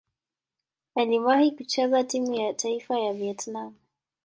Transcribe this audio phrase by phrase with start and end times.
[0.95, 3.73] Aliwahi kucheza timu ya taifa ya Vietnam.